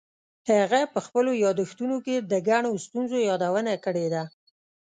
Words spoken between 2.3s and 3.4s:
د ګڼو ستونزو